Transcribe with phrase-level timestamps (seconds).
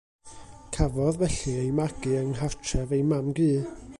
[0.77, 3.53] Cafodd, felly, ei magu yng nghartref ei mam-gu.